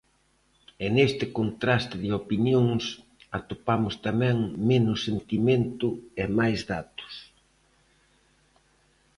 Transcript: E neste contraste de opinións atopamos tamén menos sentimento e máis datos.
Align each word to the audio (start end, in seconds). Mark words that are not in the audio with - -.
E 0.85 0.87
neste 0.95 1.25
contraste 1.37 1.95
de 2.03 2.09
opinións 2.21 2.83
atopamos 3.37 3.95
tamén 4.07 4.37
menos 4.69 4.99
sentimento 5.07 5.87
e 6.21 6.23
máis 6.39 6.59
datos. 6.73 7.13